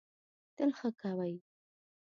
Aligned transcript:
تل 0.55 0.69
ښه 0.77 0.89
کوی. 0.99 1.33